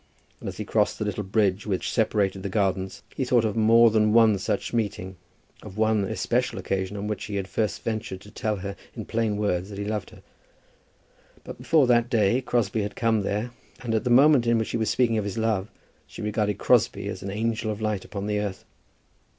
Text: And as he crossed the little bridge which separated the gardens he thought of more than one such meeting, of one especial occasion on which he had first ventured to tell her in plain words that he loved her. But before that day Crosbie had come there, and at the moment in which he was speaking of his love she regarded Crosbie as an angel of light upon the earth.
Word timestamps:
And 0.39 0.49
as 0.49 0.57
he 0.57 0.65
crossed 0.65 0.97
the 0.97 1.05
little 1.05 1.23
bridge 1.23 1.67
which 1.67 1.91
separated 1.93 2.41
the 2.41 2.49
gardens 2.49 3.03
he 3.15 3.23
thought 3.23 3.45
of 3.45 3.55
more 3.55 3.91
than 3.91 4.13
one 4.13 4.39
such 4.39 4.73
meeting, 4.73 5.15
of 5.61 5.77
one 5.77 6.05
especial 6.05 6.57
occasion 6.57 6.97
on 6.97 7.05
which 7.05 7.25
he 7.25 7.35
had 7.35 7.47
first 7.47 7.83
ventured 7.83 8.19
to 8.21 8.31
tell 8.31 8.55
her 8.55 8.75
in 8.95 9.05
plain 9.05 9.37
words 9.37 9.69
that 9.69 9.77
he 9.77 9.85
loved 9.85 10.09
her. 10.09 10.23
But 11.43 11.59
before 11.59 11.85
that 11.85 12.09
day 12.09 12.41
Crosbie 12.41 12.81
had 12.81 12.95
come 12.95 13.21
there, 13.21 13.51
and 13.83 13.93
at 13.93 14.03
the 14.03 14.09
moment 14.09 14.47
in 14.47 14.57
which 14.57 14.71
he 14.71 14.77
was 14.77 14.89
speaking 14.89 15.19
of 15.19 15.23
his 15.23 15.37
love 15.37 15.69
she 16.07 16.23
regarded 16.23 16.57
Crosbie 16.57 17.07
as 17.07 17.21
an 17.21 17.29
angel 17.29 17.69
of 17.69 17.79
light 17.79 18.03
upon 18.03 18.25
the 18.25 18.39
earth. 18.39 18.65